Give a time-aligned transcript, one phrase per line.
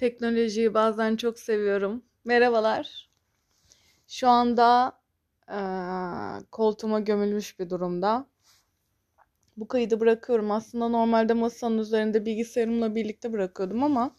[0.00, 2.02] Teknolojiyi bazen çok seviyorum.
[2.24, 3.10] Merhabalar.
[4.08, 4.92] Şu anda
[5.50, 8.26] eee, koltuğuma gömülmüş bir durumda.
[9.56, 10.50] Bu kaydı bırakıyorum.
[10.50, 14.16] Aslında normalde masanın üzerinde bilgisayarımla birlikte bırakıyordum ama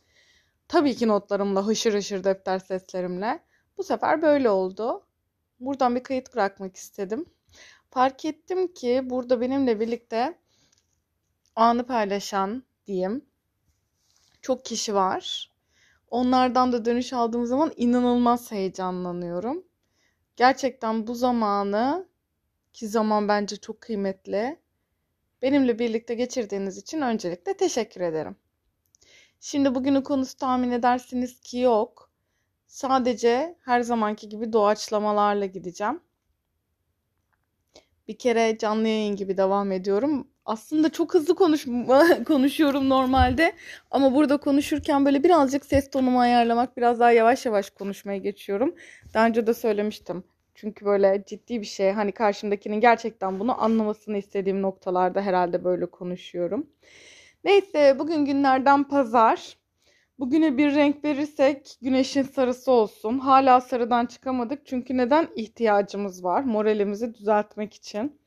[0.67, 3.39] tabii ki notlarımla, hışır hışır defter seslerimle.
[3.77, 5.05] Bu sefer böyle oldu.
[5.59, 7.25] Buradan bir kayıt bırakmak istedim.
[7.91, 10.38] Fark ettim ki burada benimle birlikte
[11.55, 13.25] anı paylaşan diyeyim
[14.41, 15.50] çok kişi var.
[16.11, 19.63] Onlardan da dönüş aldığım zaman inanılmaz heyecanlanıyorum.
[20.35, 22.07] Gerçekten bu zamanı
[22.73, 24.59] ki zaman bence çok kıymetli.
[25.41, 28.35] Benimle birlikte geçirdiğiniz için öncelikle teşekkür ederim.
[29.39, 32.11] Şimdi bugünün konusu tahmin edersiniz ki yok.
[32.67, 35.99] Sadece her zamanki gibi doğaçlamalarla gideceğim.
[38.07, 40.27] Bir kere canlı yayın gibi devam ediyorum.
[40.45, 43.54] Aslında çok hızlı konuşma, konuşuyorum normalde.
[43.91, 48.75] Ama burada konuşurken böyle birazcık ses tonumu ayarlamak, biraz daha yavaş yavaş konuşmaya geçiyorum.
[49.14, 50.23] Daha önce de söylemiştim.
[50.56, 51.92] Çünkü böyle ciddi bir şey.
[51.92, 56.70] Hani karşımdakinin gerçekten bunu anlamasını istediğim noktalarda herhalde böyle konuşuyorum.
[57.44, 59.58] Neyse bugün günlerden pazar.
[60.20, 63.20] Bugüne bir renk verirsek güneşin sarısı olsun.
[63.20, 64.66] Hala sarıdan çıkamadık.
[64.66, 66.44] Çünkü neden ihtiyacımız var?
[66.44, 68.20] Moralimizi düzeltmek için.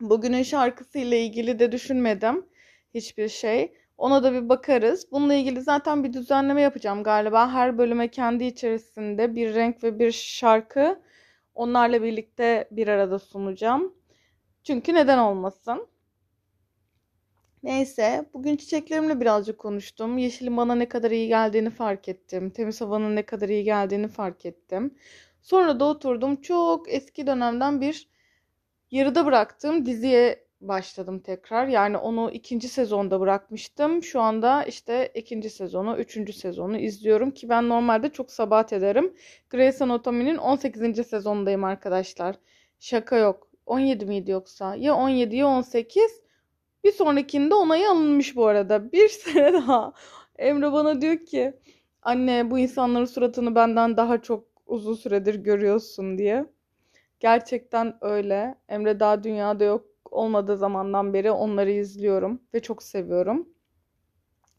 [0.00, 2.46] Bugünün şarkısıyla ilgili de düşünmedim
[2.94, 3.74] hiçbir şey.
[3.98, 5.12] Ona da bir bakarız.
[5.12, 7.52] Bununla ilgili zaten bir düzenleme yapacağım galiba.
[7.52, 11.00] Her bölüme kendi içerisinde bir renk ve bir şarkı
[11.54, 13.94] onlarla birlikte bir arada sunacağım.
[14.64, 15.86] Çünkü neden olmasın?
[17.62, 20.18] Neyse, bugün çiçeklerimle birazcık konuştum.
[20.18, 22.50] Yeşilin bana ne kadar iyi geldiğini fark ettim.
[22.50, 24.94] Temiz havanın ne kadar iyi geldiğini fark ettim.
[25.42, 26.36] Sonra da oturdum.
[26.36, 28.13] Çok eski dönemden bir
[28.94, 31.66] yarıda bıraktığım diziye başladım tekrar.
[31.66, 34.02] Yani onu ikinci sezonda bırakmıştım.
[34.02, 39.14] Şu anda işte ikinci sezonu, üçüncü sezonu izliyorum ki ben normalde çok sabahat ederim.
[39.50, 41.04] Grey's Anatomy'nin 18.
[41.04, 42.36] sezondayım arkadaşlar.
[42.80, 43.48] Şaka yok.
[43.66, 44.74] 17 miydi yoksa?
[44.74, 46.20] Ya 17 ya 18.
[46.84, 48.92] Bir sonrakinde onayı alınmış bu arada.
[48.92, 49.92] Bir sene daha.
[50.38, 51.54] Emre bana diyor ki
[52.02, 56.53] anne bu insanların suratını benden daha çok uzun süredir görüyorsun diye.
[57.20, 58.54] Gerçekten öyle.
[58.68, 63.48] Emre daha dünyada yok olmadığı zamandan beri onları izliyorum ve çok seviyorum.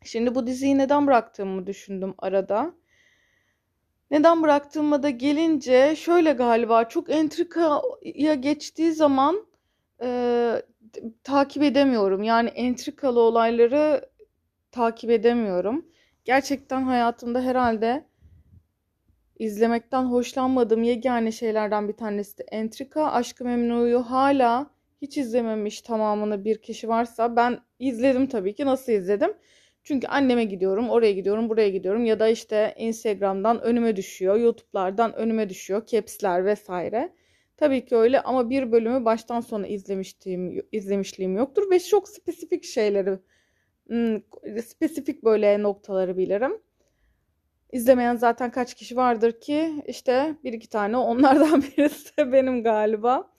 [0.04, 2.74] Şimdi bu diziyi neden bıraktığımı düşündüm arada.
[4.12, 9.48] Neden bıraktığıma da gelince şöyle galiba çok entrikaya geçtiği zaman
[10.02, 10.62] e,
[11.24, 12.24] takip edemiyorum.
[12.24, 14.10] Yani entrikalı olayları
[14.72, 15.86] takip edemiyorum.
[16.26, 18.06] Gerçekten hayatımda herhalde
[19.40, 23.12] izlemekten hoşlanmadığım yegane şeylerden bir tanesi de entrika.
[23.12, 24.70] Aşkı Memnu'yu hala
[25.02, 28.66] hiç izlememiş tamamını bir kişi varsa ben izledim tabii ki.
[28.66, 29.34] Nasıl izledim?
[29.84, 35.50] Çünkü anneme gidiyorum, oraya gidiyorum, buraya gidiyorum ya da işte Instagram'dan önüme düşüyor, YouTube'lardan önüme
[35.50, 37.14] düşüyor, caps'ler vesaire.
[37.58, 43.20] Tabii ki öyle ama bir bölümü baştan sona izlemişliğim, izlemişliğim yoktur ve çok spesifik şeyleri,
[43.88, 44.22] hmm,
[44.62, 46.62] spesifik böyle noktaları bilirim.
[47.76, 53.32] İzlemeyen zaten kaç kişi vardır ki işte bir iki tane onlardan birisi de benim galiba.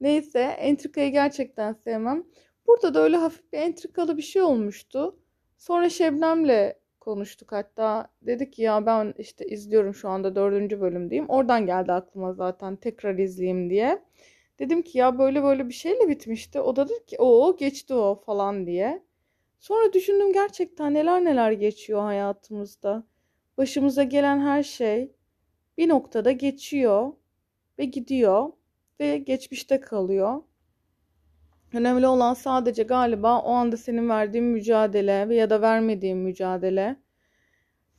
[0.00, 2.24] Neyse entrikayı gerçekten sevmem.
[2.66, 5.18] Burada da öyle hafif bir entrikalı bir şey olmuştu.
[5.58, 8.08] Sonra Şebnem'le konuştuk hatta.
[8.22, 11.28] Dedi ki ya ben işte izliyorum şu anda dördüncü bölümdeyim.
[11.28, 14.02] Oradan geldi aklıma zaten tekrar izleyeyim diye.
[14.58, 16.60] Dedim ki ya böyle böyle bir şeyle bitmişti.
[16.60, 19.02] O da dedi ki o geçti o falan diye.
[19.60, 23.11] Sonra düşündüm gerçekten neler neler geçiyor hayatımızda.
[23.58, 25.12] Başımıza gelen her şey
[25.78, 27.12] bir noktada geçiyor
[27.78, 28.52] ve gidiyor
[29.00, 30.42] ve geçmişte kalıyor.
[31.72, 36.96] Önemli olan sadece galiba o anda senin verdiğin mücadele ya da vermediğin mücadele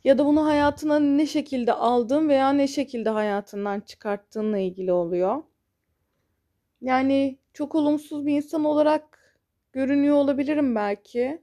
[0.04, 5.44] ya da bunu hayatına ne şekilde aldığın veya ne şekilde hayatından çıkarttığınla ilgili oluyor.
[6.82, 9.20] Yani çok olumsuz bir insan olarak
[9.72, 11.42] görünüyor olabilirim belki.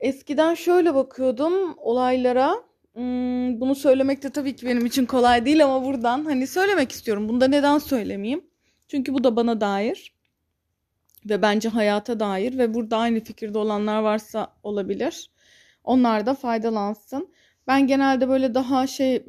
[0.00, 2.54] Eskiden şöyle bakıyordum olaylara.
[2.92, 7.28] Hmm, bunu söylemek de tabii ki benim için kolay değil ama buradan hani söylemek istiyorum.
[7.28, 8.44] Bunda neden söylemeyeyim?
[8.88, 10.14] Çünkü bu da bana dair
[11.28, 15.30] ve bence hayata dair ve burada aynı fikirde olanlar varsa olabilir.
[15.84, 17.34] Onlar da faydalansın.
[17.66, 19.24] Ben genelde böyle daha şey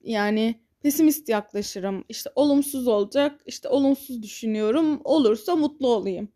[0.00, 2.04] yani pesimist yaklaşırım.
[2.08, 5.00] İşte olumsuz olacak, işte olumsuz düşünüyorum.
[5.04, 6.28] Olursa mutlu olayım.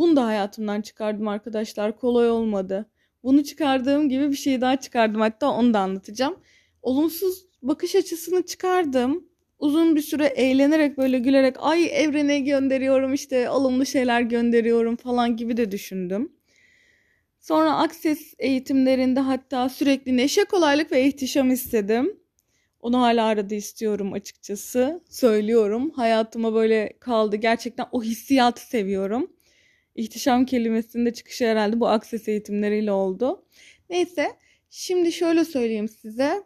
[0.00, 1.98] Bunu da hayatımdan çıkardım arkadaşlar.
[1.98, 2.90] Kolay olmadı.
[3.22, 5.20] Bunu çıkardığım gibi bir şey daha çıkardım.
[5.20, 6.36] Hatta onu da anlatacağım.
[6.82, 9.24] Olumsuz bakış açısını çıkardım.
[9.58, 15.56] Uzun bir süre eğlenerek böyle gülerek ay evrene gönderiyorum işte olumlu şeyler gönderiyorum falan gibi
[15.56, 16.32] de düşündüm.
[17.40, 22.16] Sonra Akses eğitimlerinde hatta sürekli neşe, kolaylık ve ihtişam istedim.
[22.80, 25.00] Onu hala arada istiyorum açıkçası.
[25.08, 25.90] Söylüyorum.
[25.90, 27.36] Hayatıma böyle kaldı.
[27.36, 29.30] Gerçekten o hissiyatı seviyorum.
[29.94, 33.44] İhtişam kelimesinde çıkışı herhalde bu akses eğitimleriyle oldu.
[33.90, 34.36] Neyse
[34.70, 36.44] şimdi şöyle söyleyeyim size.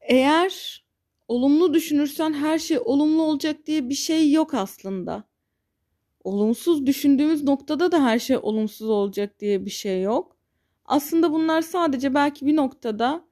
[0.00, 0.84] Eğer
[1.28, 5.24] olumlu düşünürsen her şey olumlu olacak diye bir şey yok aslında.
[6.24, 10.36] Olumsuz düşündüğümüz noktada da her şey olumsuz olacak diye bir şey yok.
[10.84, 13.24] Aslında bunlar sadece belki bir noktada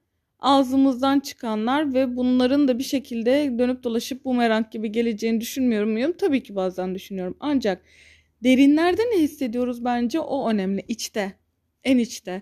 [0.43, 6.13] ağzımızdan çıkanlar ve bunların da bir şekilde dönüp dolaşıp bumerang gibi geleceğini düşünmüyorum muyum?
[6.17, 7.37] Tabii ki bazen düşünüyorum.
[7.39, 7.85] Ancak
[8.43, 10.85] derinlerde ne hissediyoruz bence o önemli.
[10.87, 11.33] İçte.
[11.83, 12.41] En içte.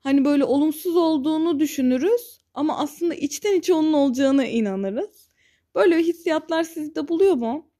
[0.00, 5.28] Hani böyle olumsuz olduğunu düşünürüz ama aslında içten içe onun olacağına inanırız.
[5.74, 7.70] Böyle hissiyatlar sizde buluyor mu?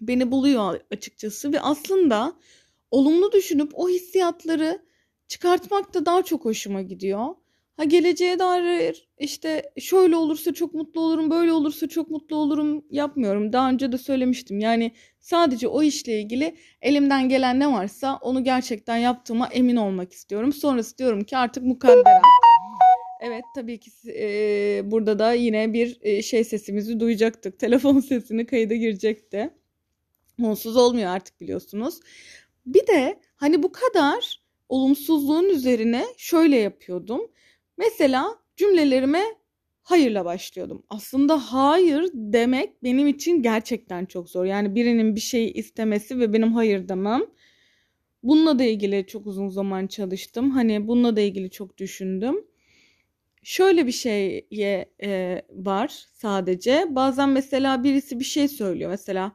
[0.00, 2.32] Beni buluyor açıkçası ve aslında
[2.90, 4.82] olumlu düşünüp o hissiyatları
[5.28, 7.34] çıkartmak da daha çok hoşuma gidiyor.
[7.76, 13.52] Ha geleceğe dair işte şöyle olursa çok mutlu olurum, böyle olursa çok mutlu olurum yapmıyorum.
[13.52, 14.58] Daha önce de söylemiştim.
[14.58, 20.52] Yani sadece o işle ilgili elimden gelen ne varsa onu gerçekten yaptığıma emin olmak istiyorum.
[20.52, 22.22] Sonrası diyorum ki artık mukadderat.
[23.20, 27.58] Evet tabii ki e, burada da yine bir e, şey sesimizi duyacaktık.
[27.58, 29.50] Telefon sesini kayda girecekti.
[30.42, 32.00] Onsuz olmuyor artık biliyorsunuz.
[32.66, 37.20] Bir de hani bu kadar olumsuzluğun üzerine şöyle yapıyordum.
[37.78, 39.22] Mesela cümlelerime
[39.82, 40.82] hayırla başlıyordum.
[40.90, 44.44] Aslında hayır demek benim için gerçekten çok zor.
[44.44, 47.22] Yani birinin bir şeyi istemesi ve benim hayır demem.
[48.22, 50.50] Bununla da ilgili çok uzun zaman çalıştım.
[50.50, 52.44] Hani bununla da ilgili çok düşündüm.
[53.42, 56.86] Şöyle bir şeye e, var sadece.
[56.90, 58.90] Bazen mesela birisi bir şey söylüyor.
[58.90, 59.32] Mesela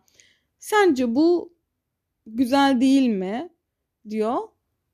[0.60, 1.54] sence bu
[2.25, 3.50] güzel değil mi?
[4.10, 4.38] diyor.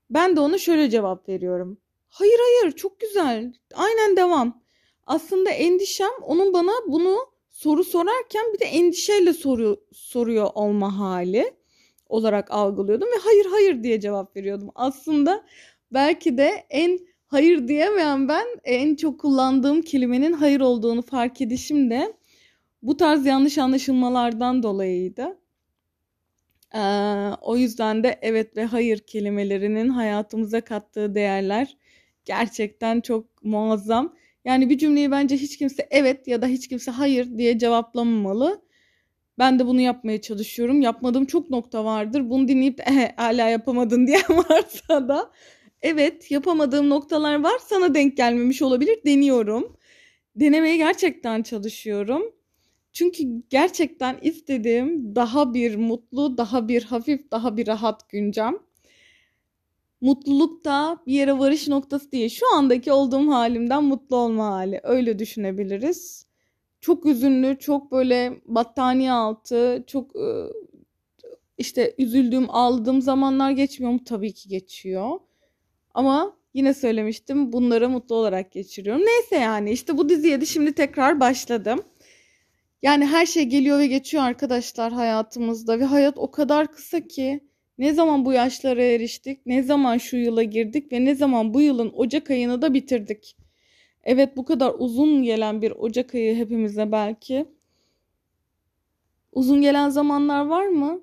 [0.10, 1.78] Ben de ona şöyle cevap veriyorum.
[2.14, 3.54] Hayır hayır çok güzel.
[3.74, 4.64] Aynen devam.
[5.08, 7.18] Aslında endişem onun bana bunu
[7.50, 11.54] soru sorarken bir de endişeyle soruyor, soruyor olma hali
[12.10, 14.70] olarak algılıyordum ve hayır hayır diye cevap veriyordum.
[14.76, 15.44] Aslında
[15.92, 22.14] belki de en hayır diyemeyen ben en çok kullandığım kelimenin hayır olduğunu fark edişim de
[22.82, 25.38] bu tarz yanlış anlaşılmalardan dolayıydı.
[26.76, 26.80] Ee,
[27.42, 31.78] o yüzden de evet ve hayır kelimelerinin hayatımıza kattığı değerler
[32.26, 34.16] gerçekten çok muazzam.
[34.46, 38.62] Yani bir cümleyi bence hiç kimse evet ya da hiç kimse hayır diye cevaplamamalı.
[39.40, 40.82] Ben de bunu yapmaya çalışıyorum.
[40.82, 42.30] Yapmadığım çok nokta vardır.
[42.30, 45.32] Bunu dinleyip de hala yapamadın diye varsa da
[45.82, 47.60] evet yapamadığım noktalar var.
[47.68, 49.00] Sana denk gelmemiş olabilir.
[49.06, 49.78] Deniyorum.
[50.36, 52.24] Denemeye gerçekten çalışıyorum.
[52.94, 58.56] Çünkü gerçekten istediğim daha bir mutlu, daha bir hafif, daha bir rahat güncem
[60.04, 62.30] mutluluk da bir yere varış noktası değil.
[62.30, 64.80] Şu andaki olduğum halimden mutlu olma hali.
[64.84, 66.26] Öyle düşünebiliriz.
[66.82, 70.54] Çok üzünlü, çok böyle battaniye altı, çok ıı,
[71.58, 74.04] işte üzüldüğüm, ağladığım zamanlar geçmiyor mu?
[74.06, 75.20] Tabii ki geçiyor.
[75.94, 79.02] Ama yine söylemiştim bunları mutlu olarak geçiriyorum.
[79.06, 81.84] Neyse yani işte bu diziye de şimdi tekrar başladım.
[82.82, 87.42] Yani her şey geliyor ve geçiyor arkadaşlar hayatımızda ve hayat o kadar kısa ki
[87.78, 91.92] ne zaman bu yaşlara eriştik, ne zaman şu yıla girdik ve ne zaman bu yılın
[91.96, 93.38] Ocak ayını da bitirdik.
[94.04, 97.46] Evet bu kadar uzun gelen bir Ocak ayı hepimize belki.
[99.32, 101.02] Uzun gelen zamanlar var mı?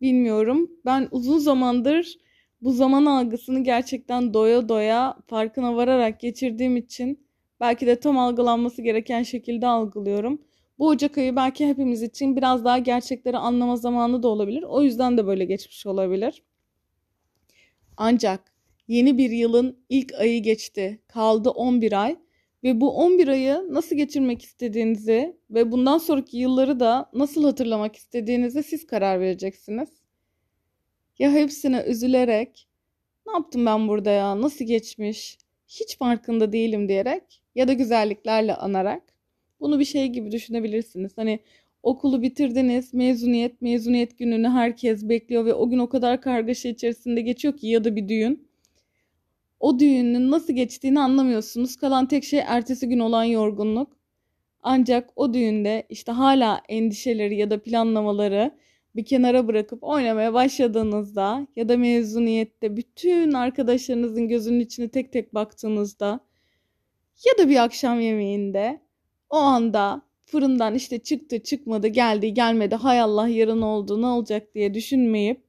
[0.00, 0.70] Bilmiyorum.
[0.84, 2.18] Ben uzun zamandır
[2.62, 7.26] bu zaman algısını gerçekten doya doya farkına vararak geçirdiğim için
[7.60, 10.42] belki de tam algılanması gereken şekilde algılıyorum.
[10.82, 14.62] Bu Ocak ayı belki hepimiz için biraz daha gerçekleri anlama zamanı da olabilir.
[14.62, 16.42] O yüzden de böyle geçmiş olabilir.
[17.96, 18.40] Ancak
[18.88, 21.02] yeni bir yılın ilk ayı geçti.
[21.08, 22.16] Kaldı 11 ay
[22.64, 28.62] ve bu 11 ayı nasıl geçirmek istediğinizi ve bundan sonraki yılları da nasıl hatırlamak istediğinizi
[28.62, 29.88] siz karar vereceksiniz.
[31.18, 32.68] Ya hepsine üzülerek
[33.26, 39.11] ne yaptım ben burada ya nasıl geçmiş hiç farkında değilim diyerek ya da güzelliklerle anarak
[39.62, 41.12] bunu bir şey gibi düşünebilirsiniz.
[41.18, 41.40] Hani
[41.82, 47.56] okulu bitirdiniz, mezuniyet, mezuniyet gününü herkes bekliyor ve o gün o kadar kargaşa içerisinde geçiyor
[47.56, 48.48] ki ya da bir düğün.
[49.60, 51.76] O düğünün nasıl geçtiğini anlamıyorsunuz.
[51.76, 53.96] Kalan tek şey ertesi gün olan yorgunluk.
[54.62, 58.52] Ancak o düğünde işte hala endişeleri ya da planlamaları
[58.96, 66.20] bir kenara bırakıp oynamaya başladığınızda ya da mezuniyette bütün arkadaşlarınızın gözünün içine tek tek baktığınızda
[67.26, 68.80] ya da bir akşam yemeğinde
[69.32, 74.74] o anda fırından işte çıktı çıkmadı geldi gelmedi hay Allah yarın oldu ne olacak diye
[74.74, 75.44] düşünmeyip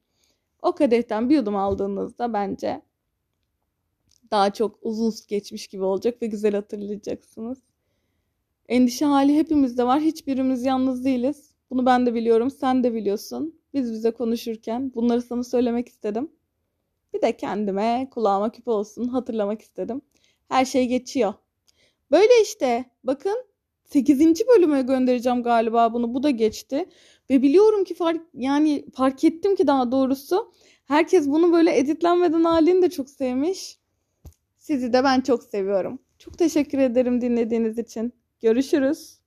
[0.61, 2.81] O kadehten bir yudum aldığınızda bence
[4.31, 7.57] daha çok uzun geçmiş gibi olacak ve güzel hatırlayacaksınız.
[8.69, 10.01] Endişe hali hepimizde var.
[10.01, 11.51] Hiçbirimiz yalnız değiliz.
[11.69, 13.59] Bunu ben de biliyorum, sen de biliyorsun.
[13.73, 16.31] Biz bize konuşurken bunları sana söylemek istedim.
[17.13, 20.01] Bir de kendime kulağıma küpe olsun hatırlamak istedim.
[20.47, 21.33] Her şey geçiyor.
[22.11, 22.85] Böyle işte.
[23.03, 23.45] Bakın
[23.93, 24.47] 8.
[24.47, 26.13] bölüme göndereceğim galiba bunu.
[26.13, 26.85] Bu da geçti.
[27.29, 30.53] Ve biliyorum ki fark yani fark ettim ki daha doğrusu
[30.85, 33.79] herkes bunu böyle editlenmeden halini de çok sevmiş.
[34.57, 35.99] Sizi de ben çok seviyorum.
[36.19, 38.13] Çok teşekkür ederim dinlediğiniz için.
[38.41, 39.22] Görüşürüz.